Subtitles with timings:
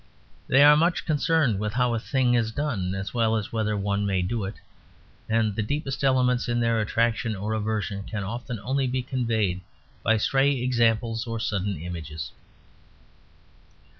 [0.47, 4.03] They are much concerned with how a thing is done, as well as whether one
[4.03, 4.55] may do it:
[5.29, 9.61] and the deepest elements in their attraction or aversion can often only be conveyed
[10.01, 12.31] by stray examples or sudden images.